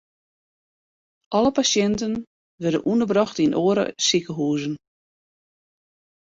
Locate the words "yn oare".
3.45-3.85